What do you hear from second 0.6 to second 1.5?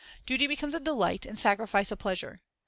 a delight, and